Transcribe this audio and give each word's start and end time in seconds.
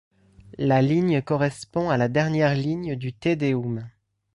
La 0.57 0.81
ligne 0.81 1.21
correspond 1.21 1.91
à 1.91 1.97
la 1.97 2.07
dernière 2.07 2.55
ligne 2.55 2.95
du 2.95 3.13
Te 3.13 3.35
Deum. 3.35 3.87